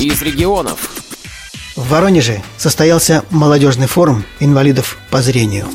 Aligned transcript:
из 0.00 0.22
регионов. 0.22 0.90
В 1.74 1.88
Воронеже 1.88 2.40
состоялся 2.56 3.24
молодежный 3.30 3.86
форум 3.86 4.24
инвалидов 4.38 4.96
по 5.10 5.20
зрению. 5.22 5.66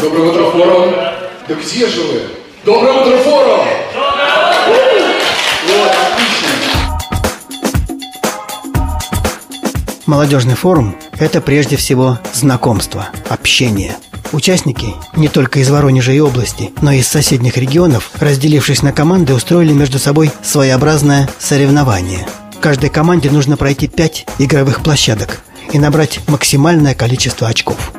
Доброе 0.00 0.30
утро, 0.30 0.50
форум! 0.50 0.94
Да 1.48 1.54
где 1.54 1.86
же 1.86 2.00
вы? 2.02 2.22
Доброе 2.64 2.92
утро, 2.92 3.18
форум! 3.18 3.66
Молодежный 10.06 10.54
форум– 10.54 10.96
это 11.18 11.42
прежде 11.42 11.76
всего 11.76 12.18
знакомство, 12.32 13.08
общение. 13.28 13.96
Участники 14.32 14.94
не 15.16 15.28
только 15.28 15.60
из 15.60 15.70
Воронежа 15.70 16.12
и 16.12 16.20
области, 16.20 16.70
но 16.82 16.92
и 16.92 16.98
из 16.98 17.08
соседних 17.08 17.56
регионов, 17.56 18.10
разделившись 18.20 18.82
на 18.82 18.92
команды, 18.92 19.32
устроили 19.32 19.72
между 19.72 19.98
собой 19.98 20.30
своеобразное 20.42 21.28
соревнование. 21.38 22.26
Каждой 22.60 22.90
команде 22.90 23.30
нужно 23.30 23.56
пройти 23.56 23.88
пять 23.88 24.26
игровых 24.38 24.82
площадок 24.82 25.40
и 25.72 25.78
набрать 25.78 26.20
максимальное 26.28 26.94
количество 26.94 27.48
очков. 27.48 27.92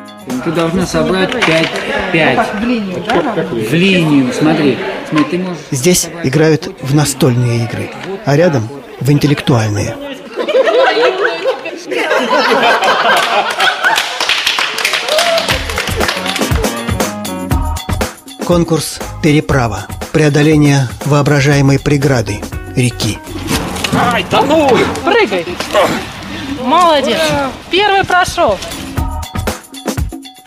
Ты 0.43 0.51
должна 0.51 0.85
собрать 0.85 1.31
5, 1.31 1.67
5. 2.13 2.47
В 2.61 2.63
линию, 2.63 3.03
да? 3.07 3.45
В 3.51 3.73
линию, 3.73 4.33
смотри. 4.37 4.77
смотри 5.09 5.25
ты 5.31 5.43
можешь... 5.43 5.63
Здесь 5.71 6.09
играют 6.23 6.69
в 6.81 6.93
настольные 6.93 7.63
игры, 7.65 7.89
а 8.25 8.35
рядом 8.35 8.69
в 8.99 9.11
интеллектуальные. 9.11 9.95
Конкурс 18.49 18.97
«Переправа». 19.21 19.85
Преодоление 20.11 20.89
воображаемой 21.05 21.77
преграды– 21.77 22.41
реки. 22.75 23.19
Ай, 23.93 24.25
да 24.31 24.41
ну! 24.41 24.67
Прыгай. 25.05 25.45
Молодец. 26.59 27.19
Первый 27.69 28.03
прошел. 28.03 28.57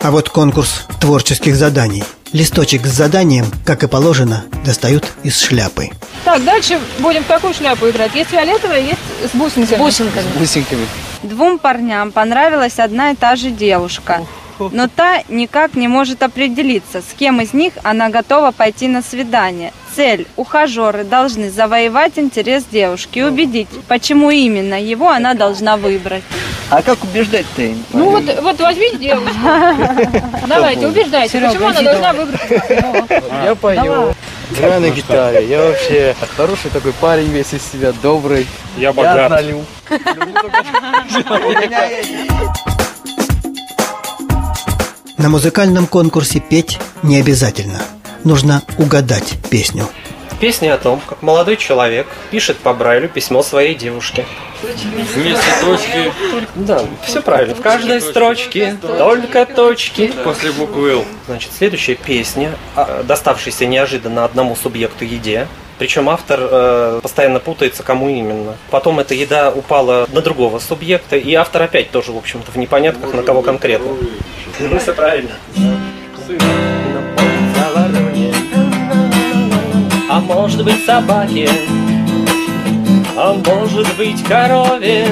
А 0.01 0.11
вот 0.11 0.27
конкурс 0.27 0.85
творческих 0.99 1.55
заданий. 1.55 2.03
Листочек 2.33 2.85
с 2.85 2.89
заданием, 2.89 3.45
как 3.65 3.83
и 3.83 3.87
положено, 3.87 4.43
достают 4.65 5.05
из 5.23 5.39
шляпы. 5.39 5.89
Так, 6.25 6.43
дальше 6.43 6.81
будем 6.99 7.23
в 7.23 7.27
какую 7.27 7.53
шляпу 7.53 7.89
играть? 7.89 8.13
Есть 8.15 8.31
фиолетовая, 8.31 8.81
есть 8.81 8.99
с 9.31 9.33
бусинками. 9.33 9.79
Бусинками. 9.79 10.27
Бусинками. 10.37 10.87
Двум 11.23 11.57
парням 11.57 12.11
понравилась 12.11 12.79
одна 12.79 13.11
и 13.11 13.15
та 13.15 13.37
же 13.37 13.49
девушка. 13.49 14.25
Но 14.71 14.87
та 14.87 15.21
никак 15.29 15.75
не 15.75 15.87
может 15.87 16.23
определиться, 16.23 17.01
с 17.01 17.13
кем 17.17 17.41
из 17.41 17.53
них 17.53 17.73
она 17.83 18.09
готова 18.09 18.51
пойти 18.51 18.87
на 18.87 19.01
свидание. 19.01 19.71
Цель– 19.95 20.25
ухажеры 20.37 21.03
должны 21.03 21.51
завоевать 21.51 22.17
интерес 22.17 22.65
девушки 22.71 23.19
и 23.19 23.23
убедить, 23.23 23.67
почему 23.87 24.31
именно 24.31 24.81
его 24.81 25.09
она 25.09 25.35
должна 25.35 25.77
выбрать. 25.77 26.23
А 26.69 26.81
как 26.81 27.03
убеждать-то? 27.03 27.73
Ну 27.93 28.09
вот, 28.09 28.23
вот 28.41 28.59
возьмите 28.59 28.97
девушку. 28.97 29.37
Давайте, 30.47 30.87
убеждайте, 30.87 31.39
почему 31.39 31.67
она 31.67 31.81
должна 31.81 32.13
выбрать. 32.13 32.41
Я 33.45 33.55
пою. 33.55 34.13
Играю 34.51 34.81
на 34.81 34.89
гитаре. 34.89 35.47
Я 35.47 35.61
вообще 35.61 36.15
хороший 36.35 36.71
такой 36.71 36.93
парень 36.93 37.29
весь 37.29 37.53
из 37.53 37.63
себя, 37.63 37.93
добрый. 38.01 38.47
Я 38.77 38.93
богат. 38.93 39.29
налил. 39.29 39.63
На 45.23 45.29
музыкальном 45.29 45.87
конкурсе 45.87 46.41
петь 46.41 46.77
не 47.01 47.17
обязательно. 47.17 47.81
Нужно 48.25 48.61
угадать 48.77 49.35
песню. 49.49 49.87
Песня 50.41 50.73
о 50.73 50.77
том, 50.77 50.99
как 51.07 51.21
молодой 51.21 51.55
человек 51.55 52.07
пишет 52.29 52.57
по 52.57 52.73
Брайлю 52.73 53.07
письмо 53.07 53.41
своей 53.41 53.73
девушке. 53.73 54.25
Вместе 55.15 55.45
точки 55.61 56.11
Да, 56.55 56.81
все 57.05 57.21
правильно. 57.21 57.55
В 57.55 57.61
каждой 57.61 58.01
строчке 58.01 58.75
только 58.81 59.45
точки. 59.45 60.11
после 60.25 60.51
буквы 60.51 60.89
Л. 60.91 61.05
Значит, 61.27 61.51
следующая 61.57 61.95
песня, 61.95 62.51
а, 62.75 63.01
доставшаяся 63.03 63.65
неожиданно 63.65 64.25
одному 64.25 64.57
субъекту 64.57 65.05
еде. 65.05 65.47
Причем 65.83 66.09
автор 66.09 66.39
э, 66.41 66.99
постоянно 67.03 67.41
путается, 67.41 67.83
кому 67.83 68.07
именно. 68.07 68.55
Потом 68.71 69.01
эта 69.01 69.15
еда 69.15 69.51
упала 69.51 70.07
на 70.13 70.21
другого 70.21 70.59
субъекта, 70.59 71.17
и 71.17 71.33
автор 71.33 71.63
опять 71.63 71.91
тоже, 71.91 72.13
в 72.13 72.17
общем-то, 72.17 72.53
в 72.53 72.55
непонятках, 72.55 73.13
на 73.13 73.21
кого 73.21 73.41
конкретно. 73.41 73.91
Ну, 74.61 74.79
все 74.79 74.93
правильно. 74.93 75.31
А 80.09 80.21
может 80.21 80.63
быть 80.63 80.85
собаке, 80.85 81.49
а 83.17 83.33
может 83.45 83.93
быть 83.97 84.23
корове. 84.23 85.05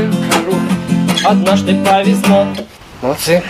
Однажды 1.26 1.76
повезло. 1.84 2.48
Молодцы. 3.02 3.44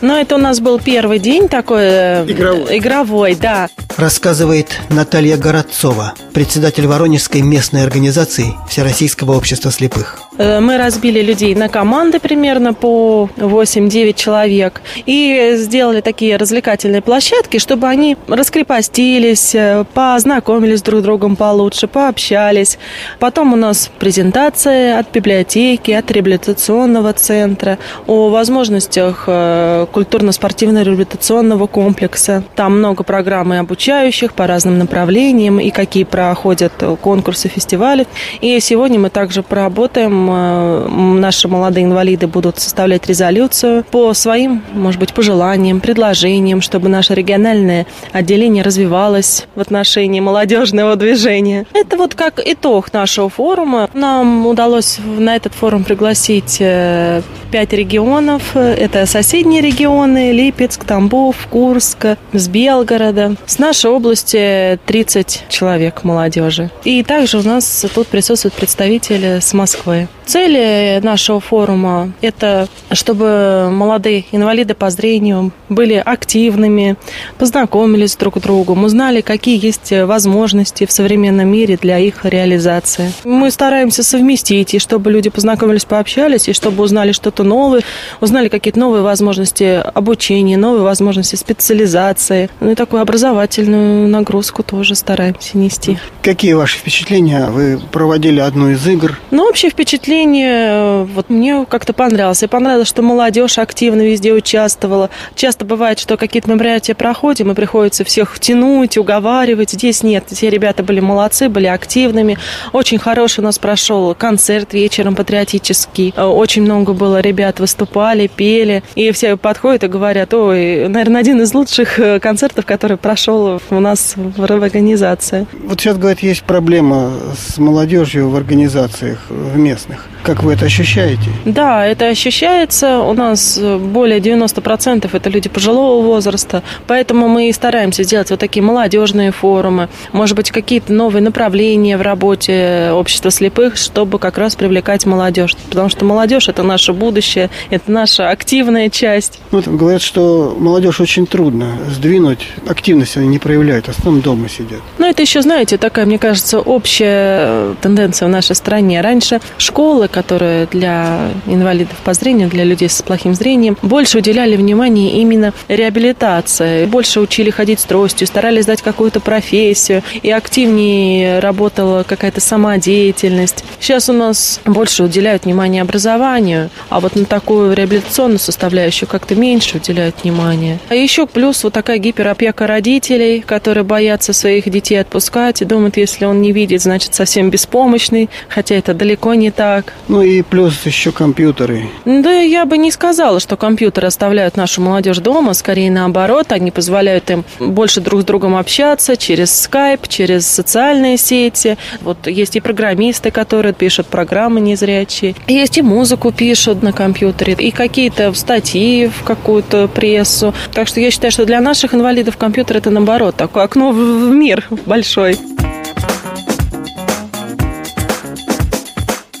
Но 0.00 0.18
это 0.18 0.34
у 0.34 0.38
нас 0.38 0.58
был 0.58 0.80
первый 0.80 1.20
день 1.20 1.48
такой 1.48 1.84
э, 1.84 2.24
игровой, 2.26 3.36
да. 3.36 3.68
Рассказывает 3.96 4.78
Наталья 4.90 5.38
Городцова, 5.38 6.12
председатель 6.34 6.86
Воронежской 6.86 7.40
местной 7.40 7.82
организации 7.82 8.54
Всероссийского 8.68 9.32
общества 9.32 9.70
слепых. 9.70 10.25
Э, 10.38 10.60
Мы 10.60 10.76
разбили 10.76 11.22
людей 11.22 11.54
на 11.54 11.68
команды 11.68 12.18
примерно 12.18 12.74
по 12.74 13.28
8-9 13.36 14.14
человек 14.14 14.82
и 15.06 15.52
сделали 15.54 16.00
такие 16.00 16.36
развлекательные 16.36 17.02
площадки, 17.02 17.58
чтобы 17.58 17.86
они 17.86 18.16
раскрепостились, 18.28 19.54
э, 19.54 19.84
познакомились 19.94 20.82
друг 20.82 21.00
с 21.00 21.02
другом 21.02 21.36
получше, 21.36 21.86
пообщались. 21.86 22.78
Потом 23.18 23.52
у 23.52 23.56
нас 23.56 23.90
презентация 23.98 24.98
от 24.98 25.12
библиотеки, 25.12 25.92
от 25.92 26.10
реабилитационного 26.10 27.12
центра 27.12 27.78
о 28.06 28.28
возможностях 28.28 29.24
э, 29.26 29.86
культурно-спортивно-реабилитационного 29.92 31.66
комплекса. 31.66 32.42
Там 32.54 32.78
много 32.78 33.04
программ 33.04 33.54
и 33.54 33.56
обучающих 33.56 34.34
по 34.34 34.46
разным 34.46 34.78
направлениям 34.78 35.60
и 35.60 35.70
какие 35.70 36.04
проходят 36.04 36.72
конкурсы, 37.00 37.48
фестивали. 37.48 38.06
И 38.40 38.58
сегодня 38.60 38.98
мы 38.98 39.10
также 39.10 39.42
поработаем, 39.42 40.25
э, 40.30 40.88
наши 40.88 41.48
молодые 41.48 41.84
инвалиды 41.84 42.26
будут 42.26 42.58
составлять 42.58 43.06
резолюцию 43.06 43.84
по 43.90 44.12
своим, 44.14 44.62
может 44.72 45.00
быть, 45.00 45.12
пожеланиям, 45.12 45.80
предложениям, 45.80 46.60
чтобы 46.60 46.88
наше 46.88 47.14
региональное 47.14 47.86
отделение 48.12 48.62
развивалось 48.62 49.46
в 49.54 49.60
отношении 49.60 50.20
молодежного 50.20 50.96
движения. 50.96 51.66
Это 51.72 51.96
вот 51.96 52.14
как 52.14 52.40
итог 52.44 52.92
нашего 52.92 53.28
форума. 53.28 53.88
Нам 53.94 54.46
удалось 54.46 54.98
на 55.04 55.36
этот 55.36 55.54
форум 55.54 55.84
пригласить 55.84 56.58
э, 56.60 57.22
пять 57.56 57.72
регионов. 57.72 58.54
Это 58.54 59.06
соседние 59.06 59.62
регионы 59.62 60.30
Липецк, 60.32 60.84
Тамбов, 60.84 61.46
Курск, 61.50 62.18
с 62.34 62.48
Белгорода. 62.48 63.34
С 63.46 63.58
нашей 63.58 63.90
области 63.90 64.78
30 64.84 65.46
человек 65.48 66.04
молодежи. 66.04 66.70
И 66.84 67.02
также 67.02 67.38
у 67.38 67.42
нас 67.42 67.86
тут 67.94 68.08
присутствуют 68.08 68.52
представители 68.52 69.38
с 69.40 69.54
Москвы. 69.54 70.06
Цели 70.26 71.00
нашего 71.02 71.40
форума– 71.40 72.12
это 72.20 72.68
чтобы 72.90 73.68
молодые 73.70 74.24
инвалиды 74.32 74.74
по 74.74 74.90
зрению 74.90 75.52
были 75.68 76.02
активными, 76.04 76.96
познакомились 77.38 78.16
друг 78.16 78.38
с 78.38 78.40
другом, 78.40 78.84
узнали, 78.84 79.20
какие 79.20 79.64
есть 79.64 79.92
возможности 79.92 80.84
в 80.84 80.92
современном 80.92 81.48
мире 81.48 81.78
для 81.80 81.98
их 81.98 82.24
реализации. 82.24 83.12
Мы 83.24 83.50
стараемся 83.50 84.02
совместить, 84.02 84.74
и 84.74 84.78
чтобы 84.80 85.12
люди 85.12 85.30
познакомились, 85.30 85.84
пообщались, 85.84 86.48
и 86.48 86.52
чтобы 86.52 86.82
узнали 86.82 87.12
что-то 87.12 87.44
новое, 87.46 87.82
узнали 88.20 88.48
какие-то 88.48 88.78
новые 88.78 89.02
возможности 89.02 89.82
обучения, 89.94 90.56
новые 90.56 90.82
возможности 90.82 91.36
специализации, 91.36 92.50
ну 92.60 92.72
и 92.72 92.74
такую 92.74 93.02
образовательную 93.02 94.08
нагрузку 94.08 94.62
тоже 94.62 94.94
стараемся 94.94 95.58
нести. 95.58 95.98
Какие 96.22 96.54
ваши 96.54 96.78
впечатления? 96.78 97.46
Вы 97.50 97.80
проводили 97.92 98.40
одну 98.40 98.70
из 98.70 98.86
игр. 98.86 99.18
Ну, 99.30 99.48
общее 99.48 99.70
впечатление, 99.70 101.04
вот 101.04 101.30
мне 101.30 101.64
как-то 101.68 101.92
понравилось. 101.92 102.42
И 102.42 102.46
понравилось, 102.46 102.88
что 102.88 103.02
молодежь 103.02 103.58
активно 103.58 104.02
везде 104.02 104.32
участвовала. 104.32 105.10
Часто 105.34 105.64
бывает, 105.64 105.98
что 105.98 106.16
какие-то 106.16 106.48
мероприятия 106.50 106.94
проходим, 106.94 107.50
и 107.50 107.54
приходится 107.54 108.04
всех 108.04 108.34
втянуть, 108.34 108.98
уговаривать. 108.98 109.70
Здесь 109.70 110.02
нет. 110.02 110.24
Все 110.30 110.50
ребята 110.50 110.82
были 110.82 111.00
молодцы, 111.00 111.48
были 111.48 111.66
активными. 111.66 112.38
Очень 112.72 112.98
хороший 112.98 113.40
у 113.40 113.44
нас 113.44 113.58
прошел 113.58 114.14
концерт 114.14 114.72
вечером 114.72 115.14
патриотический. 115.14 116.12
Э, 116.16 116.24
Очень 116.24 116.62
много 116.62 116.92
было 116.92 117.20
ребят 117.26 117.60
выступали, 117.60 118.26
пели. 118.26 118.82
И 118.94 119.10
все 119.12 119.36
подходят 119.36 119.84
и 119.84 119.88
говорят, 119.88 120.32
ой, 120.34 120.88
наверное, 120.88 121.20
один 121.20 121.40
из 121.42 121.52
лучших 121.54 121.98
э, 121.98 122.20
концертов, 122.20 122.64
который 122.64 122.96
прошел 122.96 123.60
у 123.70 123.80
нас 123.80 124.14
в 124.16 124.42
организации. 124.42 125.46
Вот 125.64 125.80
сейчас, 125.80 125.98
говорят, 125.98 126.20
есть 126.20 126.44
проблема 126.44 127.12
с 127.36 127.58
молодежью 127.58 128.30
в 128.30 128.36
организациях 128.36 129.18
в 129.28 129.58
местных. 129.58 130.06
Как 130.22 130.42
вы 130.42 130.54
это 130.54 130.64
ощущаете? 130.64 131.30
Да, 131.44 131.86
это 131.86 132.08
ощущается. 132.08 132.98
У 132.98 133.12
нас 133.12 133.58
более 133.58 134.18
90% 134.18 135.08
это 135.12 135.30
люди 135.30 135.48
пожилого 135.48 136.04
возраста. 136.04 136.64
Поэтому 136.88 137.28
мы 137.28 137.48
и 137.48 137.52
стараемся 137.52 138.02
сделать 138.02 138.30
вот 138.30 138.40
такие 138.40 138.62
молодежные 138.62 139.30
форумы. 139.30 139.88
Может 140.12 140.36
быть, 140.36 140.50
какие-то 140.50 140.92
новые 140.92 141.22
направления 141.22 141.96
в 141.96 142.02
работе 142.02 142.90
общества 142.92 143.30
слепых, 143.30 143.76
чтобы 143.76 144.18
как 144.18 144.36
раз 144.36 144.56
привлекать 144.56 145.06
молодежь. 145.06 145.54
Потому 145.68 145.88
что 145.88 146.04
молодежь– 146.04 146.48
это 146.48 146.64
наше 146.64 146.92
будущее, 146.92 147.15
это 147.20 147.90
наша 147.90 148.30
активная 148.30 148.90
часть. 148.90 149.40
Ну, 149.50 149.58
вот 149.58 149.68
говорят, 149.68 150.02
что 150.02 150.56
молодежь 150.58 151.00
очень 151.00 151.26
трудно 151.26 151.78
сдвинуть. 151.90 152.46
Активность 152.66 153.16
они 153.16 153.28
не 153.28 153.38
проявляют, 153.38 153.86
в 153.86 153.88
основном 153.90 154.22
дома 154.22 154.48
сидят. 154.48 154.80
Ну, 154.98 155.06
это 155.06 155.22
еще, 155.22 155.42
знаете, 155.42 155.78
такая, 155.78 156.06
мне 156.06 156.18
кажется, 156.18 156.60
общая 156.60 157.74
тенденция 157.82 158.28
в 158.28 158.30
нашей 158.30 158.56
стране. 158.56 159.00
Раньше 159.00 159.40
школы, 159.58 160.08
которые 160.08 160.66
для 160.66 161.28
инвалидов 161.46 161.96
по 162.04 162.14
зрению, 162.14 162.48
для 162.48 162.64
людей 162.64 162.88
с 162.88 163.02
плохим 163.02 163.34
зрением, 163.34 163.76
больше 163.82 164.18
уделяли 164.18 164.56
внимание 164.56 165.20
именно 165.20 165.52
реабилитации. 165.68 166.86
Больше 166.86 167.20
учили 167.20 167.50
ходить 167.50 167.80
с 167.80 167.84
тростью, 167.84 168.26
старались 168.26 168.66
дать 168.66 168.82
какую-то 168.82 169.20
профессию, 169.20 170.02
и 170.22 170.30
активнее 170.30 171.38
работала 171.38 172.02
какая-то 172.02 172.40
самодеятельность. 172.40 173.64
Сейчас 173.80 174.08
у 174.08 174.12
нас 174.12 174.60
больше 174.64 175.04
уделяют 175.04 175.44
внимание 175.44 175.82
образованию, 175.82 176.70
а 176.88 177.00
вот 177.00 177.05
на 177.14 177.24
такую 177.24 177.74
реабилитационную 177.74 178.38
составляющую 178.38 179.08
как-то 179.08 179.34
меньше 179.34 179.76
уделяют 179.76 180.24
внимания. 180.24 180.78
А 180.88 180.94
еще 180.94 181.26
плюс 181.26 181.62
вот 181.64 181.72
такая 181.72 181.98
гиперопека 181.98 182.66
родителей, 182.66 183.40
которые 183.40 183.84
боятся 183.84 184.32
своих 184.32 184.68
детей 184.68 184.96
отпускать 184.96 185.62
и 185.62 185.64
думают, 185.64 185.96
если 185.96 186.24
он 186.24 186.40
не 186.40 186.52
видит, 186.52 186.82
значит 186.82 187.14
совсем 187.14 187.50
беспомощный, 187.50 188.28
хотя 188.48 188.74
это 188.74 188.94
далеко 188.94 189.34
не 189.34 189.50
так. 189.50 189.92
Ну 190.08 190.22
и 190.22 190.42
плюс 190.42 190.84
еще 190.84 191.12
компьютеры. 191.12 191.88
Да 192.04 192.32
я 192.32 192.64
бы 192.64 192.78
не 192.78 192.90
сказала, 192.90 193.40
что 193.40 193.56
компьютеры 193.56 194.06
оставляют 194.08 194.56
нашу 194.56 194.80
молодежь 194.80 195.18
дома, 195.18 195.54
скорее 195.54 195.90
наоборот, 195.90 196.52
они 196.52 196.70
позволяют 196.70 197.30
им 197.30 197.44
больше 197.58 198.00
друг 198.00 198.22
с 198.22 198.24
другом 198.24 198.56
общаться 198.56 199.16
через 199.16 199.54
скайп, 199.54 200.08
через 200.08 200.46
социальные 200.46 201.16
сети. 201.16 201.76
Вот 202.00 202.26
есть 202.26 202.56
и 202.56 202.60
программисты, 202.60 203.30
которые 203.30 203.74
пишут 203.74 204.06
программы 204.06 204.60
незрячие, 204.60 205.34
есть 205.46 205.78
и 205.78 205.82
музыку 205.82 206.32
пишут 206.32 206.82
на 206.82 206.92
компьютере, 206.96 207.54
и 207.54 207.70
какие-то 207.70 208.32
статьи 208.34 209.08
в 209.08 209.22
какую-то 209.22 209.86
прессу. 209.86 210.52
Так 210.72 210.88
что 210.88 211.00
я 211.00 211.12
считаю, 211.12 211.30
что 211.30 211.46
для 211.46 211.60
наших 211.60 211.94
инвалидов 211.94 212.36
компьютер 212.36 212.78
это 212.78 212.90
наоборот 212.90 213.36
такое 213.36 213.62
окно 213.62 213.92
в 213.92 213.96
мир 214.34 214.64
большой. 214.86 215.38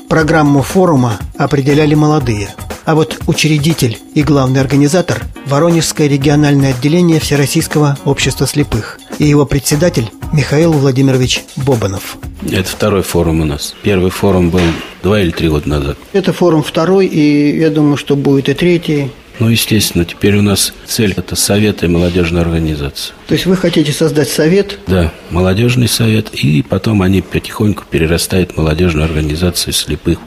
Программу 0.08 0.62
форума 0.62 1.18
определяли 1.36 1.94
молодые, 1.94 2.48
а 2.84 2.94
вот 2.94 3.18
учредитель 3.26 3.98
и 4.14 4.22
главный 4.22 4.60
организатор– 4.60 5.24
Воронежское 5.46 6.08
региональное 6.08 6.70
отделение 6.70 7.20
Всероссийского 7.20 7.96
общества 8.04 8.48
слепых 8.48 8.98
и 9.18 9.24
его 9.24 9.46
председатель 9.46 10.10
Михаил 10.32 10.72
Владимирович 10.72 11.44
Бобанов. 11.56 12.18
Это 12.50 12.68
второй 12.68 13.02
форум 13.02 13.40
у 13.40 13.44
нас. 13.44 13.74
Первый 13.82 14.10
форум 14.10 14.50
был 14.50 14.60
два 15.02 15.20
или 15.20 15.30
три 15.30 15.48
года 15.48 15.68
назад. 15.68 15.98
Это 16.12 16.32
форум 16.32 16.62
второй, 16.62 17.06
и 17.06 17.58
я 17.58 17.70
думаю, 17.70 17.96
что 17.96 18.16
будет 18.16 18.48
и 18.48 18.54
третий. 18.54 19.10
Ну, 19.38 19.48
естественно, 19.50 20.04
теперь 20.06 20.36
у 20.36 20.42
нас 20.42 20.72
цель– 20.86 21.12
это 21.16 21.36
совет 21.36 21.82
и 21.82 21.88
молодежная 21.88 22.40
организация. 22.42 23.14
То 23.28 23.34
есть 23.34 23.44
вы 23.44 23.56
хотите 23.56 23.92
создать 23.92 24.28
совет? 24.30 24.78
Да, 24.86 25.12
молодежный 25.30 25.88
совет, 25.88 26.30
и 26.32 26.62
потом 26.62 27.02
они 27.02 27.20
потихоньку 27.20 27.84
перерастают 27.90 28.52
в 28.52 28.56
молодежную 28.56 29.04
организацию 29.04 29.74
слепых 29.74 30.18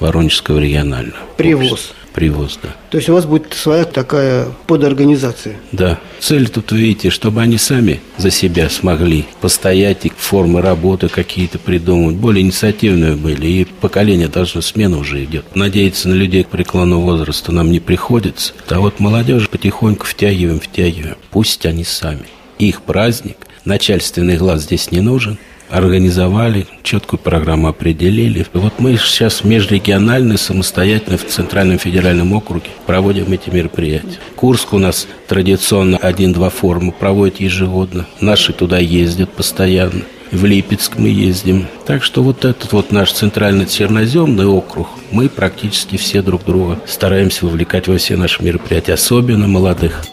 Воронежского 0.00 0.58
регионального. 0.58 1.16
Привоз. 1.38 1.92
Привоз, 2.18 2.58
да. 2.60 2.70
То 2.90 2.96
есть 2.96 3.08
у 3.08 3.12
вас 3.12 3.26
будет 3.26 3.54
своя 3.54 3.84
такая 3.84 4.48
подорганизация? 4.66 5.54
Да. 5.70 6.00
Цель 6.18 6.48
тут, 6.48 6.72
видите, 6.72 7.10
чтобы 7.10 7.42
они 7.42 7.58
сами 7.58 8.00
за 8.16 8.32
себя 8.32 8.68
смогли 8.68 9.24
постоять 9.40 10.04
и 10.04 10.12
формы 10.16 10.60
работы 10.60 11.08
какие-то 11.08 11.60
придумывать, 11.60 12.16
более 12.16 12.42
инициативные 12.42 13.14
были, 13.14 13.46
и 13.46 13.64
поколение 13.64 14.26
должно, 14.26 14.62
смена 14.62 14.98
уже 14.98 15.22
идет. 15.22 15.54
Надеяться 15.54 16.08
на 16.08 16.14
людей 16.14 16.42
к 16.42 16.48
преклонному 16.48 17.02
возрасту 17.02 17.52
нам 17.52 17.70
не 17.70 17.78
приходится, 17.78 18.52
а 18.68 18.80
вот 18.80 18.98
молодежь 18.98 19.48
потихоньку 19.48 20.04
втягиваем, 20.04 20.58
втягиваем. 20.58 21.18
Пусть 21.30 21.66
они 21.66 21.84
сами. 21.84 22.26
Их 22.58 22.82
праздник, 22.82 23.36
начальственный 23.64 24.38
глаз 24.38 24.62
здесь 24.62 24.90
не 24.90 25.00
нужен, 25.00 25.38
организовали, 25.70 26.66
четкую 26.82 27.20
программу 27.20 27.68
определили. 27.68 28.46
Вот 28.52 28.74
мы 28.78 28.96
сейчас 28.96 29.44
межрегионально, 29.44 30.36
самостоятельно 30.36 31.18
в 31.18 31.26
Центральном 31.26 31.78
федеральном 31.78 32.32
округе 32.32 32.70
проводим 32.86 33.32
эти 33.32 33.50
мероприятия. 33.50 34.18
Курск 34.36 34.72
у 34.72 34.78
нас 34.78 35.06
традиционно 35.26 35.96
один-два 35.98 36.50
форума 36.50 36.92
проводит 36.92 37.40
ежегодно. 37.40 38.06
Наши 38.20 38.52
туда 38.52 38.78
ездят 38.78 39.30
постоянно. 39.30 40.02
В 40.30 40.44
Липецк 40.44 40.98
мы 40.98 41.08
ездим. 41.08 41.66
Так 41.86 42.04
что 42.04 42.22
вот 42.22 42.44
этот 42.44 42.72
вот 42.72 42.92
наш 42.92 43.12
центрально-черноземный 43.12 44.46
округ, 44.46 44.88
мы 45.10 45.30
практически 45.30 45.96
все 45.96 46.20
друг 46.20 46.44
друга 46.44 46.78
стараемся 46.86 47.46
вовлекать 47.46 47.88
во 47.88 47.96
все 47.96 48.16
наши 48.16 48.42
мероприятия, 48.42 48.92
особенно 48.92 49.46
молодых. 49.48 50.04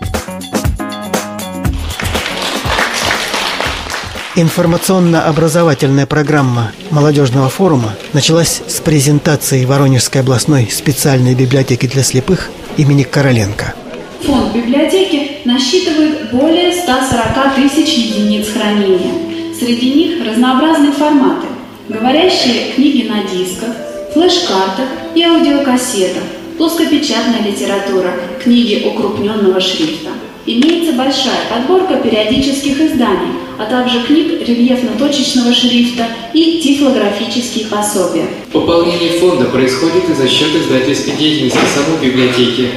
Информационно-образовательная 4.37 6.05
программа 6.05 6.73
молодежного 6.91 7.47
форума 7.47 7.95
началась 8.11 8.61
с 8.67 8.81
презентации 8.81 9.63
Воронежской 9.63 10.19
областной 10.19 10.67
специальной 10.69 11.33
библиотеки 11.35 11.85
для 11.85 12.03
слепых 12.03 12.49
имени 12.75 13.03
Короленко. 13.03 13.73
Фонд 14.23 14.53
библиотеки 14.53 15.37
насчитывает 15.45 16.31
более 16.31 16.73
140 16.73 17.55
тысяч 17.55 17.93
единиц 17.93 18.49
хранения. 18.49 19.53
Среди 19.57 19.93
них 19.93 20.27
разнообразные 20.27 20.91
форматы. 20.91 21.47
Говорящие 21.87 22.73
книги 22.73 23.07
на 23.07 23.23
дисках, 23.23 23.69
флеш-картах 24.13 24.89
и 25.15 25.23
аудиокассетах, 25.23 26.23
плоскопечатная 26.57 27.41
литература, 27.41 28.11
книги 28.43 28.85
укрупненного 28.85 29.61
шрифта. 29.61 30.09
Имеется 30.47 30.93
большая 30.93 31.49
подборка 31.49 31.95
периодических 31.95 32.79
изданий, 32.79 33.33
а 33.57 33.65
также 33.65 34.03
книг 34.03 34.47
рельефно-точечного 34.47 35.51
шрифта 35.51 36.05
и 36.33 36.61
тифлографические 36.61 37.65
пособия. 37.65 38.27
Пополнение 38.51 39.19
фонда 39.19 39.45
происходит 39.45 40.07
и 40.07 40.13
за 40.13 40.27
счет 40.27 40.55
издательской 40.55 41.15
деятельности 41.15 41.57
самой 41.73 41.99
библиотеки. 41.99 42.69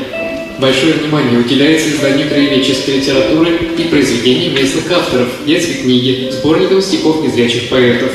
Большое 0.58 0.94
внимание 0.94 1.38
уделяется 1.38 1.90
изданию 1.90 2.28
краеведческой 2.28 2.96
литературы 3.00 3.50
и 3.76 3.82
произведений 3.84 4.48
местных 4.48 4.90
авторов, 4.90 5.28
детской 5.46 5.82
книги, 5.82 6.30
сборникам 6.32 6.80
стихов 6.80 7.22
незрячих 7.22 7.68
поэтов. 7.68 8.12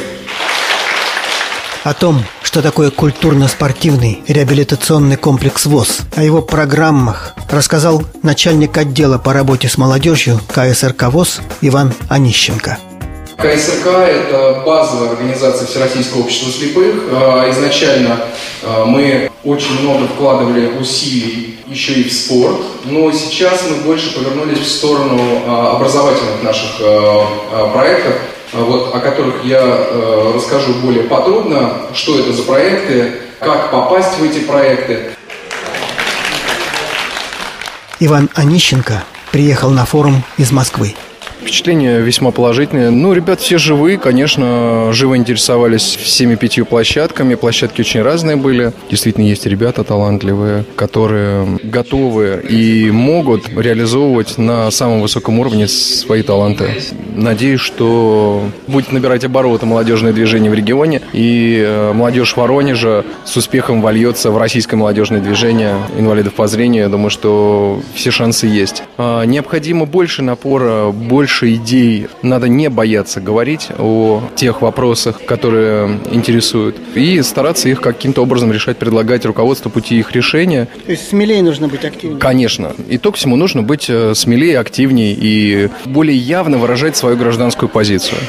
О 1.84 1.94
том, 1.94 2.24
что 2.54 2.62
такое 2.62 2.92
культурно-спортивный 2.92 4.22
реабилитационный 4.28 5.16
комплекс 5.16 5.66
ВОЗ, 5.66 6.02
о 6.16 6.24
его 6.24 6.44
программах 6.44 7.34
рассказал 7.50 8.04
начальник 8.22 8.78
отдела 8.78 9.18
по 9.18 9.34
работе 9.34 9.68
с 9.68 9.80
молодежью 9.80 10.40
КСРК 10.54 11.06
ВОЗ 11.06 11.42
Иван 11.62 11.94
Онищенко. 12.10 12.78
КСРК– 13.38 13.88
это 13.88 14.62
базовая 14.64 15.10
организация 15.10 15.66
Всероссийского 15.66 16.22
общества 16.22 16.52
слепых. 16.52 16.94
А, 17.12 17.50
изначально 17.50 18.20
а, 18.62 18.86
мы 18.86 19.32
очень 19.44 19.82
много 19.82 20.06
вкладывали 20.06 20.78
усилий 20.80 21.58
еще 21.66 21.94
и 21.94 22.08
в 22.08 22.14
спорт, 22.14 22.62
но 22.86 23.12
сейчас 23.14 23.64
мы 23.68 23.78
больше 23.78 24.14
повернулись 24.14 24.60
в 24.60 24.70
сторону 24.70 25.42
а, 25.48 25.76
образовательных 25.78 26.44
наших 26.44 26.70
проектов, 27.74 28.14
вот, 28.54 28.94
о 28.94 29.00
которых 29.00 29.44
я 29.44 29.62
расскажу 30.34 30.74
более 30.76 31.04
подробно, 31.04 31.88
что 31.94 32.20
это 32.20 32.34
за 32.34 32.44
проекты, 32.44 33.14
как 33.40 33.72
попасть 33.72 34.18
в 34.18 34.24
эти 34.24 34.40
проекты. 34.40 35.12
Иван 38.00 38.30
Онищенко 38.36 39.04
приехал 39.32 39.70
на 39.70 39.86
форум 39.86 40.24
из 40.38 40.52
Москвы. 40.52 40.96
Впечатления 41.44 42.00
весьма 42.00 42.32
положительные. 42.32 42.90
Ну, 42.90 43.12
ребят 43.12 43.42
все 43.42 43.58
живые, 43.58 43.98
конечно, 43.98 44.94
живо 44.94 45.18
интересовались 45.18 45.84
всеми 45.84 46.36
пятью 46.36 46.66
площадками. 46.66 47.36
Площадки 47.36 47.82
очень 47.82 48.02
разные 48.02 48.38
были. 48.38 48.72
Действительно, 48.90 49.26
есть 49.26 49.46
ребята 49.46 49.84
талантливые, 49.84 50.64
которые 50.78 51.60
готовы 51.62 52.42
и 52.50 52.90
могут 52.92 53.50
реализовывать 53.50 54.38
на 54.38 54.72
самом 54.72 55.02
высоком 55.02 55.40
уровне 55.40 55.68
свои 55.68 56.22
таланты. 56.22 56.70
Надеюсь, 57.14 57.60
что 57.60 58.44
будет 58.68 58.94
набирать 58.94 59.26
обороты 59.26 59.66
молодежное 59.66 60.14
движение 60.14 60.50
в 60.50 60.54
регионе, 60.54 61.02
и 61.12 61.62
э, 61.62 61.92
молодежь 61.94 62.38
Воронежа 62.38 63.04
с 63.26 63.36
успехом 63.36 63.82
вольется 63.82 64.32
в 64.32 64.38
российское 64.38 64.78
молодежное 64.78 65.20
движение 65.20 65.76
инвалидов 65.98 66.36
по 66.36 66.48
зрению. 66.48 66.84
Я 66.84 66.90
думаю, 66.90 67.10
что 67.10 67.82
все 67.96 68.12
шансы 68.12 68.48
есть. 68.48 68.84
А, 68.98 69.24
необходимо 69.26 69.86
больше 69.86 70.22
напора, 70.22 70.92
больше 70.92 71.33
идей. 71.42 72.08
Надо 72.22 72.48
не 72.48 72.70
бояться 72.70 73.22
говорить 73.22 73.68
о 73.78 74.24
тех 74.36 74.62
вопросах, 74.62 75.24
которые 75.25 76.00
интересуют, 76.12 76.78
и 76.96 77.22
стараться 77.22 77.70
их 77.70 77.82
каким-то 77.82 78.22
образом 78.22 78.52
решать, 78.52 78.78
предлагать 78.78 79.25
руководству 79.25 79.70
пути 79.70 79.98
их 79.98 80.12
решения. 80.12 80.68
То 80.86 80.92
есть 80.92 81.10
смелее 81.10 81.42
нужно 81.42 81.68
быть 81.68 81.84
активнее? 81.86 82.20
Конечно. 82.20 82.74
Итог 82.90 83.16
всему 83.16 83.36
нужно 83.36 83.63
быть 83.63 83.90
э, 83.90 84.13
смелее, 84.16 84.60
активнее 84.60 85.16
и 85.18 85.70
более 85.86 86.18
явно 86.18 86.58
выражать 86.58 86.96
свою 86.96 87.18
гражданскую 87.18 87.70
позицию. 87.70 88.20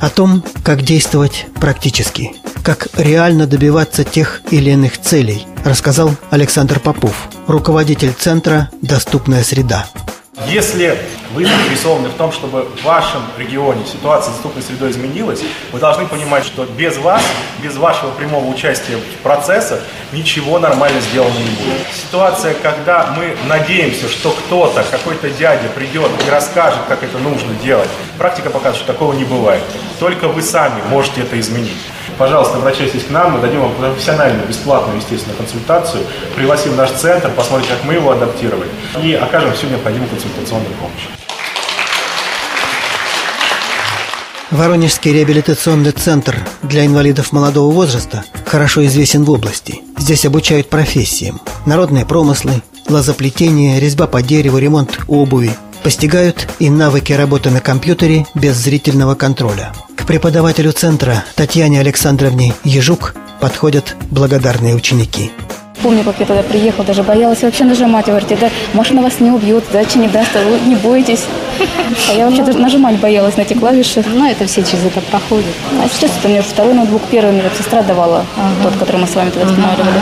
О 0.00 0.10
том, 0.10 0.44
как 0.62 0.82
действовать 0.82 1.46
практически, 1.60 2.32
как 2.62 2.88
реально 2.96 3.46
добиваться 3.46 4.04
тех 4.04 4.42
или 4.50 4.70
иных 4.70 4.98
целей, 4.98 5.46
рассказал 5.66 6.12
Александр 6.30 6.78
Попов, 6.80 7.28
руководитель 7.46 8.12
центра 8.12 8.70
«Доступная 8.82 9.42
среда». 9.42 9.86
Если 10.46 10.96
вы 11.34 11.44
заинтересованы 11.44 12.08
в 12.08 12.14
том, 12.14 12.30
чтобы 12.30 12.64
в 12.64 12.84
вашем 12.84 13.22
регионе 13.36 13.84
ситуация 13.84 14.30
с 14.30 14.34
доступной 14.34 14.62
средой 14.62 14.90
изменилась, 14.90 15.40
вы 15.72 15.80
должны 15.80 16.06
понимать, 16.06 16.44
что 16.44 16.66
без 16.66 16.98
вас, 16.98 17.22
без 17.62 17.76
вашего 17.76 18.10
прямого 18.10 18.46
участия 18.46 18.96
в 18.96 19.22
процессах 19.22 19.80
ничего 20.12 20.58
нормально 20.58 21.00
сделано 21.00 21.38
не 21.38 21.64
будет. 21.64 21.86
Ситуация, 21.94 22.54
когда 22.54 23.14
мы 23.16 23.34
надеемся, 23.48 24.08
что 24.08 24.30
кто-то, 24.30 24.84
какой-то 24.90 25.30
дядя 25.30 25.68
придет 25.74 26.10
и 26.26 26.30
расскажет, 26.30 26.80
как 26.86 27.02
это 27.02 27.18
нужно 27.18 27.54
делать, 27.64 27.88
практика 28.18 28.50
показывает, 28.50 28.76
что 28.76 28.92
такого 28.92 29.14
не 29.14 29.24
бывает. 29.24 29.62
Только 29.98 30.28
вы 30.28 30.42
сами 30.42 30.80
можете 30.90 31.22
это 31.22 31.40
изменить. 31.40 31.80
Пожалуйста, 32.18 32.56
обращайтесь 32.56 33.04
к 33.04 33.10
нам, 33.10 33.32
мы 33.32 33.40
дадим 33.40 33.60
вам 33.60 33.74
профессиональную, 33.74 34.48
бесплатную, 34.48 34.96
естественно, 34.98 35.34
консультацию, 35.36 36.02
пригласим 36.34 36.72
в 36.72 36.76
наш 36.76 36.90
центр, 36.92 37.30
посмотрим, 37.30 37.68
как 37.68 37.84
мы 37.84 37.94
его 37.94 38.10
адаптировали 38.10 38.70
и 39.02 39.12
окажем 39.12 39.52
всю 39.52 39.66
необходимую 39.66 40.08
консультационную 40.08 40.72
помощь. 40.80 41.08
Воронежский 44.50 45.12
реабилитационный 45.12 45.90
центр 45.90 46.38
для 46.62 46.86
инвалидов 46.86 47.32
молодого 47.32 47.70
возраста 47.72 48.24
хорошо 48.46 48.86
известен 48.86 49.24
в 49.24 49.30
области. 49.30 49.82
Здесь 49.98 50.24
обучают 50.24 50.70
профессиям. 50.70 51.40
Народные 51.66 52.06
промыслы, 52.06 52.62
лозоплетение, 52.88 53.80
резьба 53.80 54.06
по 54.06 54.22
дереву, 54.22 54.58
ремонт 54.58 55.00
обуви. 55.08 55.50
Постигают 55.86 56.48
и 56.58 56.68
навыки 56.68 57.12
работы 57.12 57.50
на 57.50 57.60
компьютере 57.60 58.26
без 58.34 58.56
зрительного 58.56 59.14
контроля. 59.14 59.72
К 59.96 60.04
преподавателю 60.04 60.72
центра 60.72 61.22
Татьяне 61.36 61.78
Александровне 61.78 62.54
Ежук 62.64 63.14
подходят 63.40 63.94
благодарные 64.10 64.74
ученики. 64.74 65.30
Помню, 65.86 66.02
как 66.02 66.18
я 66.18 66.26
тогда 66.26 66.42
приехал, 66.42 66.82
даже 66.82 67.04
боялась 67.04 67.42
вообще 67.42 67.62
нажимать. 67.62 68.06
Говорите, 68.06 68.36
да, 68.40 68.48
машина 68.74 69.02
вас 69.02 69.20
не 69.20 69.30
убьет, 69.30 69.62
дача 69.72 70.00
не 70.00 70.08
даст, 70.08 70.30
а 70.34 70.40
вы 70.40 70.58
не 70.68 70.74
бойтесь. 70.74 71.26
А 72.10 72.12
я 72.12 72.26
вообще 72.26 72.42
даже 72.42 72.58
нажимать 72.58 72.98
боялась 72.98 73.36
на 73.36 73.42
эти 73.42 73.54
клавиши. 73.54 74.02
Ну, 74.12 74.28
это 74.28 74.46
все 74.46 74.64
через 74.64 74.84
это 74.84 75.00
проходят. 75.00 75.46
А 75.80 75.88
сейчас 75.88 76.10
это 76.18 76.26
у 76.26 76.30
меня 76.32 76.40
уже 76.40 76.48
второй 76.48 76.74
ноутбук, 76.74 77.02
первый 77.08 77.34
мне 77.34 77.44
сестра 77.56 77.82
давала, 77.82 78.26
тот, 78.64 78.74
который 78.80 78.96
мы 78.96 79.06
с 79.06 79.14
вами 79.14 79.30
тогда 79.30 79.48
устанавливали. 79.48 80.00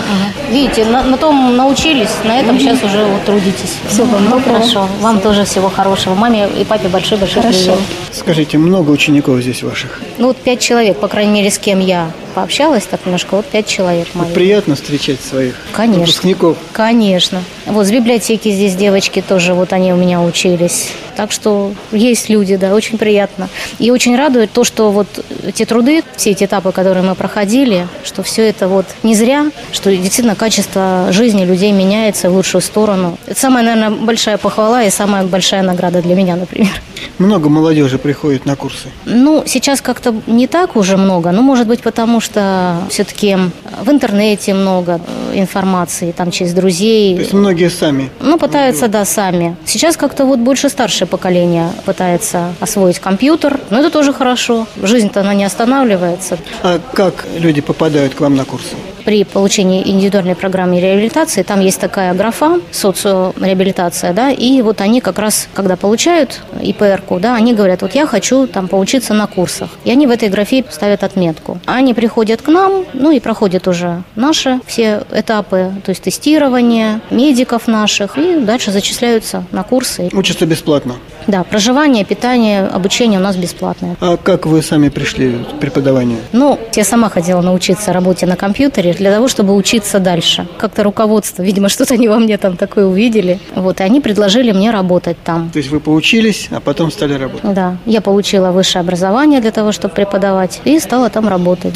Видите, 0.50 0.86
на, 0.86 1.02
на 1.02 1.18
том 1.18 1.54
научились, 1.54 2.08
на 2.24 2.40
этом 2.40 2.58
сейчас 2.58 2.82
уже 2.82 3.04
вот 3.04 3.22
трудитесь. 3.26 3.76
Все, 3.86 4.06
вам 4.06 4.24
ну, 4.30 4.40
хорошо. 4.40 4.88
Вам 5.02 5.20
тоже 5.20 5.44
всего 5.44 5.68
хорошего. 5.68 6.14
Маме 6.14 6.48
и 6.58 6.64
папе 6.64 6.88
большой-большой 6.88 7.42
Хорошо. 7.42 7.58
привет. 7.58 7.78
Скажите, 8.10 8.56
много 8.56 8.90
учеников 8.90 9.42
здесь 9.42 9.62
ваших? 9.62 10.00
Ну, 10.16 10.28
вот 10.28 10.38
пять 10.38 10.60
человек, 10.60 10.96
по 10.98 11.08
крайней 11.08 11.32
мере, 11.32 11.50
с 11.50 11.58
кем 11.58 11.80
я 11.80 12.10
пообщалась 12.34 12.84
так 12.84 13.04
немножко, 13.06 13.36
вот 13.36 13.46
пять 13.46 13.66
человек 13.66 14.08
моих. 14.14 14.34
Приятно 14.34 14.74
встречать 14.74 15.20
своих 15.20 15.54
Конечно. 15.72 16.00
выпускников. 16.00 16.58
Конечно. 16.72 17.42
Вот 17.66 17.86
с 17.86 17.90
библиотеки 17.90 18.50
здесь 18.50 18.74
девочки 18.74 19.22
тоже, 19.26 19.54
вот 19.54 19.72
они 19.72 19.92
у 19.92 19.96
меня 19.96 20.20
учились. 20.20 20.92
Так 21.16 21.32
что 21.32 21.72
есть 21.92 22.28
люди, 22.28 22.56
да, 22.56 22.74
очень 22.74 22.98
приятно. 22.98 23.48
И 23.78 23.90
очень 23.90 24.16
радует 24.16 24.50
то, 24.52 24.64
что 24.64 24.90
вот 24.90 25.06
эти 25.46 25.64
труды, 25.64 26.02
все 26.16 26.30
эти 26.30 26.44
этапы, 26.44 26.72
которые 26.72 27.02
мы 27.02 27.14
проходили, 27.14 27.86
что 28.04 28.22
все 28.22 28.48
это 28.48 28.68
вот 28.68 28.86
не 29.02 29.14
зря, 29.14 29.50
что 29.72 29.90
действительно 29.90 30.34
качество 30.34 31.08
жизни 31.10 31.44
людей 31.44 31.72
меняется 31.72 32.30
в 32.30 32.34
лучшую 32.34 32.62
сторону. 32.62 33.18
Это 33.26 33.38
самая, 33.38 33.64
наверное, 33.64 33.90
большая 33.90 34.38
похвала 34.38 34.82
и 34.84 34.90
самая 34.90 35.24
большая 35.24 35.62
награда 35.62 36.02
для 36.02 36.14
меня, 36.14 36.36
например. 36.36 36.70
Много 37.18 37.48
молодежи 37.48 37.98
приходит 37.98 38.46
на 38.46 38.56
курсы. 38.56 38.88
Ну, 39.04 39.44
сейчас 39.46 39.80
как-то 39.80 40.14
не 40.26 40.46
так 40.46 40.76
уже 40.76 40.96
много, 40.96 41.30
ну, 41.30 41.42
может 41.42 41.66
быть, 41.66 41.80
потому 41.80 42.20
что 42.20 42.76
все-таки 42.90 43.36
в 43.82 43.90
интернете 43.90 44.54
много 44.54 45.00
информации, 45.32 46.12
там 46.12 46.30
через 46.30 46.52
друзей. 46.52 47.14
То 47.14 47.20
есть 47.20 47.32
многие 47.32 47.70
сами. 47.70 48.10
Ну, 48.20 48.38
пытаются, 48.38 48.88
да, 48.88 49.04
сами. 49.04 49.56
Сейчас 49.64 49.96
как-то 49.96 50.24
вот 50.24 50.38
больше 50.38 50.68
старшее 51.04 51.06
поколение 51.06 51.70
пытается 51.84 52.54
освоить 52.60 52.98
компьютер, 52.98 53.60
но 53.70 53.80
это 53.80 53.90
тоже 53.90 54.12
хорошо. 54.12 54.66
Жизнь-то 54.82 55.20
она 55.20 55.34
не 55.34 55.44
останавливается. 55.44 56.38
А 56.62 56.78
как 56.92 57.26
люди 57.38 57.60
попадают 57.60 58.14
к 58.14 58.20
вам 58.20 58.36
на 58.36 58.44
курсы? 58.44 58.74
При 59.04 59.24
получении 59.24 59.86
индивидуальной 59.86 60.34
программы 60.34 60.80
реабилитации 60.80 61.42
там 61.42 61.60
есть 61.60 61.80
такая 61.80 62.14
графа 62.14 62.60
социореабилитация, 62.70 64.12
да, 64.12 64.30
и 64.30 64.62
вот 64.62 64.80
они 64.80 65.00
как 65.00 65.18
раз, 65.18 65.48
когда 65.52 65.76
получают 65.76 66.40
ИПР-ку, 66.62 67.18
да, 67.20 67.34
они 67.34 67.52
говорят, 67.52 67.82
вот 67.82 67.94
я 67.94 68.06
хочу 68.06 68.46
там 68.46 68.68
поучиться 68.68 69.12
на 69.12 69.26
курсах. 69.26 69.70
И 69.84 69.90
они 69.90 70.06
в 70.06 70.10
этой 70.10 70.30
графе 70.30 70.64
ставят 70.70 71.04
отметку. 71.04 71.58
Они 71.66 71.92
приходят 71.92 72.40
к 72.40 72.48
нам, 72.48 72.86
ну 72.94 73.10
и 73.10 73.20
проходят 73.20 73.68
уже 73.68 74.02
наши 74.16 74.60
все 74.66 75.02
этапы, 75.12 75.72
то 75.84 75.90
есть 75.90 76.02
тестирование 76.02 77.00
медиков 77.10 77.66
наших, 77.66 78.16
и 78.16 78.40
дальше 78.40 78.70
зачисляются 78.70 79.44
на 79.50 79.62
курсы. 79.64 80.08
Учатся 80.12 80.46
бесплатно. 80.46 80.94
Да, 81.26 81.42
проживание, 81.42 82.04
питание, 82.04 82.66
обучение 82.66 83.18
у 83.18 83.22
нас 83.22 83.36
бесплатное. 83.36 83.96
А 84.00 84.16
как 84.16 84.46
вы 84.46 84.62
сами 84.62 84.88
пришли 84.88 85.32
к 85.32 85.58
преподаванию? 85.58 86.18
Ну, 86.32 86.58
я 86.74 86.84
сама 86.84 87.08
хотела 87.08 87.40
научиться 87.40 87.92
работе 87.92 88.26
на 88.26 88.36
компьютере 88.36 88.93
для 88.98 89.12
того, 89.12 89.28
чтобы 89.28 89.54
учиться 89.54 89.98
дальше. 89.98 90.46
Как-то 90.58 90.82
руководство, 90.82 91.42
видимо, 91.42 91.68
что-то 91.74 91.94
они 91.94 92.08
во 92.08 92.18
мне 92.18 92.38
там 92.38 92.56
такое 92.56 92.86
увидели. 92.86 93.40
Вот, 93.54 93.80
и 93.80 93.82
они 93.82 94.00
предложили 94.00 94.52
мне 94.52 94.70
работать 94.70 95.16
там. 95.24 95.50
То 95.50 95.58
есть 95.58 95.70
вы 95.70 95.80
поучились, 95.80 96.48
а 96.50 96.60
потом 96.60 96.90
стали 96.90 97.14
работать? 97.14 97.54
Да, 97.54 97.76
я 97.86 98.00
получила 98.00 98.50
высшее 98.50 98.80
образование 98.80 99.40
для 99.40 99.52
того, 99.52 99.72
чтобы 99.72 99.94
преподавать, 99.94 100.60
и 100.64 100.78
стала 100.78 101.10
там 101.10 101.28
работать. 101.28 101.74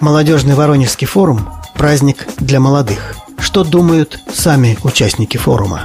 Молодежный 0.00 0.54
Воронежский 0.54 1.06
форум– 1.06 1.48
праздник 1.74 2.26
для 2.38 2.58
молодых. 2.58 3.16
Что 3.38 3.64
думают 3.64 4.18
сами 4.32 4.78
участники 4.82 5.36
форума? 5.36 5.82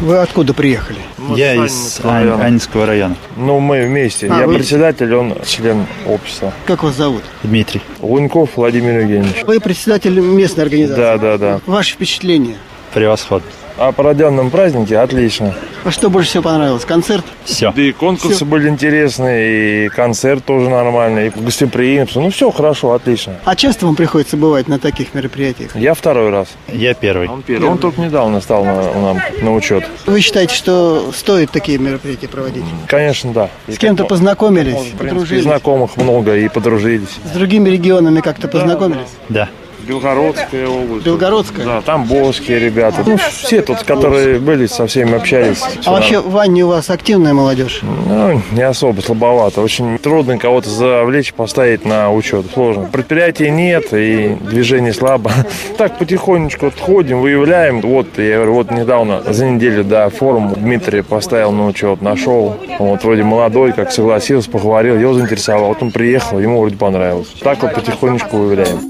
Вы 0.00 0.18
откуда 0.18 0.52
приехали? 0.52 1.05
Я 1.34 1.54
из 1.64 2.00
Ань- 2.04 2.40
Анинского 2.40 2.86
района. 2.86 3.16
Ну, 3.36 3.58
мы 3.60 3.86
вместе. 3.86 4.28
А, 4.30 4.40
Я 4.40 4.46
вы- 4.46 4.54
председатель, 4.54 5.12
он 5.14 5.34
член 5.46 5.86
общества. 6.06 6.52
Как 6.66 6.82
вас 6.82 6.94
зовут? 6.96 7.22
Дмитрий. 7.42 7.80
Луньков 8.00 8.50
Владимир 8.56 9.00
Евгеньевич. 9.00 9.44
Вы 9.46 9.58
председатель 9.60 10.18
местной 10.20 10.64
организации. 10.64 11.00
Да, 11.00 11.18
да, 11.18 11.38
да. 11.38 11.60
Ваши 11.66 11.94
впечатления? 11.94 12.56
Превосходно. 12.94 13.48
О 13.78 13.92
проведенном 13.92 14.50
празднике 14.50 14.96
отлично. 14.98 15.54
А 15.84 15.90
что 15.90 16.08
больше 16.08 16.30
всего 16.30 16.44
понравилось? 16.44 16.84
Концерт? 16.86 17.24
Все. 17.44 17.72
Да 17.76 17.82
и 17.82 17.92
конкурсы 17.92 18.36
Всё. 18.36 18.44
были 18.46 18.68
интересные, 18.70 19.84
и 19.84 19.88
концерт 19.88 20.42
тоже 20.44 20.70
нормальный, 20.70 21.26
и 21.28 21.30
гостеприимство. 21.30 22.20
Ну, 22.20 22.30
все 22.30 22.50
хорошо, 22.50 22.92
отлично. 22.92 23.34
А 23.44 23.54
часто 23.54 23.84
вам 23.84 23.94
приходится 23.94 24.38
бывать 24.38 24.66
на 24.66 24.78
таких 24.78 25.12
мероприятиях? 25.14 25.76
Я 25.76 25.92
второй 25.92 26.30
раз. 26.30 26.48
Я 26.72 26.94
первый. 26.94 27.28
Он 27.28 27.42
первый. 27.42 27.68
Он 27.68 27.76
только 27.76 28.00
недавно 28.00 28.40
стал 28.40 28.64
на, 28.64 28.92
нам 28.94 29.20
на 29.42 29.54
учет. 29.54 29.84
Вы 30.06 30.20
считаете, 30.22 30.54
что 30.54 31.12
стоит 31.14 31.50
такие 31.50 31.76
мероприятия 31.78 32.28
проводить? 32.28 32.64
Конечно, 32.86 33.32
да. 33.32 33.50
И 33.68 33.72
С 33.72 33.78
кем-то 33.78 34.04
как- 34.04 34.08
познакомились, 34.10 34.72
в 34.74 34.78
принципе, 34.78 35.04
подружились? 35.10 35.42
знакомых 35.42 35.96
много 35.98 36.34
и 36.36 36.48
подружились. 36.48 37.10
С 37.26 37.30
другими 37.36 37.68
регионами 37.68 38.20
как-то 38.20 38.48
познакомились? 38.48 39.08
Да. 39.28 39.50
Белгородская 39.80 40.66
область. 40.68 41.04
Белгородская? 41.04 41.64
Да, 41.64 41.80
тамбовские 41.80 42.58
ребята. 42.58 43.02
Ну, 43.06 43.16
все 43.16 43.62
тут, 43.62 43.82
которые 43.82 44.38
были, 44.38 44.66
со 44.66 44.86
всеми 44.86 45.14
общались. 45.14 45.62
А 45.84 45.92
вообще 45.92 46.20
в 46.20 46.30
Ванне 46.30 46.64
у 46.64 46.68
вас 46.68 46.90
активная 46.90 47.34
молодежь? 47.34 47.80
Ну, 47.82 48.40
не 48.52 48.62
особо, 48.62 49.00
слабовато. 49.00 49.60
Очень 49.60 49.98
трудно 49.98 50.38
кого-то 50.38 50.68
завлечь, 50.70 51.32
поставить 51.32 51.84
на 51.84 52.12
учет. 52.12 52.46
Сложно. 52.52 52.88
Предприятий 52.90 53.50
нет, 53.50 53.92
и 53.92 54.36
движение 54.40 54.92
слабо. 54.92 55.30
Так 55.76 55.98
потихонечку 55.98 56.66
вот 56.66 56.78
ходим, 56.78 57.20
выявляем. 57.20 57.80
Вот, 57.80 58.18
я 58.18 58.36
говорю, 58.36 58.54
вот 58.54 58.70
недавно, 58.70 59.22
за 59.26 59.46
неделю 59.46 59.84
до 59.84 60.08
форума 60.10 60.54
Дмитрий 60.56 61.02
поставил 61.02 61.52
на 61.52 61.66
учет, 61.66 62.00
нашел. 62.00 62.56
Вот, 62.78 63.04
вроде 63.04 63.22
молодой, 63.24 63.72
как 63.72 63.92
согласился, 63.92 64.50
поговорил, 64.50 64.98
его 64.98 65.12
заинтересовал. 65.12 65.68
Вот 65.68 65.82
он 65.82 65.90
приехал, 65.90 66.38
ему 66.38 66.60
вроде 66.60 66.76
понравилось. 66.76 67.28
Так 67.40 67.62
вот 67.62 67.74
потихонечку 67.74 68.36
выявляем. 68.38 68.80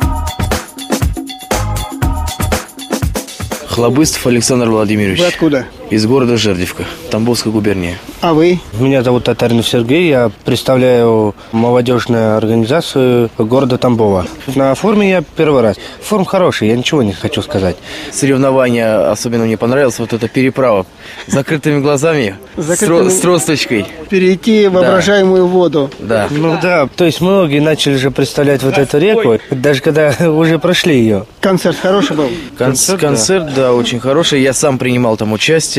Хлобыстов 3.76 4.26
Александр 4.26 4.70
Владимирович. 4.70 5.20
Вы 5.20 5.26
откуда? 5.26 5.66
Из 5.88 6.04
города 6.04 6.36
Жердевка, 6.36 6.84
Тамбовской 7.12 7.52
губернии. 7.52 7.96
А 8.20 8.34
вы? 8.34 8.58
Меня 8.80 9.04
зовут 9.04 9.22
Татаринов 9.24 9.68
Сергей, 9.68 10.08
я 10.08 10.32
представляю 10.44 11.36
молодежную 11.52 12.36
организацию 12.36 13.30
города 13.38 13.78
Тамбова. 13.78 14.26
На 14.56 14.74
форуме 14.74 15.10
я 15.10 15.22
первый 15.36 15.62
раз. 15.62 15.76
Форум 16.02 16.24
хороший, 16.24 16.68
я 16.68 16.76
ничего 16.76 17.04
не 17.04 17.12
хочу 17.12 17.40
сказать. 17.40 17.76
Соревнования 18.12 19.12
особенно 19.12 19.44
мне 19.44 19.56
понравилось, 19.56 20.00
вот 20.00 20.12
эта 20.12 20.26
переправа 20.26 20.86
с 21.28 21.32
закрытыми 21.32 21.78
глазами, 21.80 22.34
Закрытыми- 22.56 23.08
с, 23.08 23.10
ро- 23.14 23.18
с 23.18 23.20
тросточкой. 23.20 23.86
Перейти 24.10 24.66
в 24.66 24.72
Да. 24.72 24.80
воображаемую 24.80 25.46
воду. 25.46 25.88
Да. 26.00 26.26
Ну 26.32 26.58
да, 26.60 26.88
то 26.96 27.04
есть 27.04 27.20
многие 27.20 27.60
начали 27.60 27.94
же 27.94 28.10
представлять 28.10 28.64
вот 28.64 28.76
эту 28.76 28.98
реку, 28.98 29.38
даже 29.52 29.82
когда 29.82 30.12
уже 30.30 30.58
прошли 30.58 30.98
ее. 30.98 31.26
Концерт 31.40 31.76
хороший 31.80 32.16
был? 32.16 32.28
Концерт, 32.58 33.00
концерт, 33.00 33.54
да. 33.54 33.72
очень 33.72 34.00
хороший. 34.00 34.42
Я 34.42 34.52
сам 34.52 34.78
принимал 34.78 35.16
там 35.16 35.32
участие, 35.32 35.75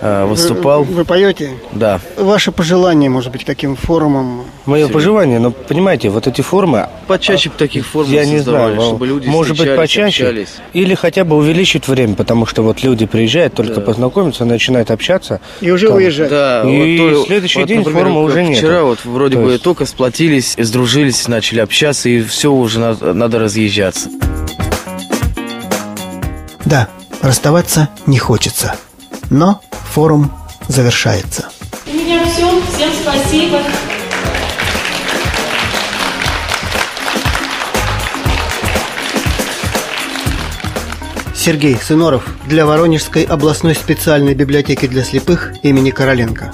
э, 0.00 0.24
выступал. 0.26 0.84
Вы, 0.84 0.94
вы 0.94 1.04
поете? 1.04 1.50
Да. 1.72 2.00
Ваше 2.16 2.52
пожелание, 2.52 3.10
может 3.10 3.32
быть, 3.32 3.44
каким 3.44 3.76
форумом? 3.76 4.44
Мое 4.66 4.88
пожелание, 4.88 5.38
но 5.38 5.50
понимаете, 5.50 6.08
вот 6.10 6.26
эти 6.26 6.40
формы... 6.42 6.88
Почаще 7.06 7.48
бы 7.48 7.56
таких 7.56 7.86
форм 7.86 8.08
Я 8.10 8.24
не 8.24 8.38
знаю, 8.38 8.80
чтобы 8.80 9.06
люди 9.06 9.26
может 9.28 9.58
быть 9.58 9.74
почаще, 9.76 10.24
общались. 10.26 10.48
или 10.72 10.94
хотя 10.94 11.24
бы 11.24 11.36
увеличить 11.36 11.88
время, 11.88 12.14
потому 12.14 12.46
что 12.46 12.62
вот 12.62 12.82
люди 12.82 13.06
приезжают, 13.06 13.54
только 13.54 13.74
Да. 13.76 13.80
познакомиться, 13.80 14.44
начинают 14.44 14.90
общаться. 14.90 15.40
И 15.60 15.70
уже 15.70 15.88
Там- 15.88 15.96
уезжать. 15.96 16.30
Да, 16.30 16.62
И 16.64 16.98
вот 16.98 17.14
то- 17.20 17.26
следующий 17.26 17.58
вот, 17.60 17.68
день 17.68 17.78
например, 17.78 18.04
формы 18.04 18.20
как 18.26 18.30
уже 18.30 18.42
нет. 18.44 18.58
Вчера 18.58 18.84
вот 18.84 18.98
вроде 19.04 19.36
То 19.36 19.42
бы 19.42 19.50
есть- 19.52 19.62
только 19.64 19.86
сплотились, 19.86 20.54
сдружились, 20.58 21.26
начали 21.28 21.60
общаться, 21.60 22.08
и 22.08 22.22
все 22.22 22.52
уже 22.52 22.78
надо, 22.78 23.12
надо 23.12 23.38
разъезжаться. 23.40 24.08
Да, 26.64 26.88
расставаться 27.22 27.88
не 28.06 28.18
хочется. 28.18 28.74
Но 29.30 29.60
форум 29.92 30.30
завершается. 30.68 31.48
У 31.86 31.90
меня 31.92 32.24
все. 32.26 32.60
Всем 32.62 32.90
спасибо. 33.02 33.58
Сергей 41.34 41.76
Сыноров 41.76 42.28
для 42.46 42.66
Воронежской 42.66 43.22
областной 43.22 43.74
специальной 43.74 44.34
библиотеки 44.34 44.86
для 44.86 45.02
слепых 45.02 45.54
имени 45.62 45.90
Короленко. 45.90 46.52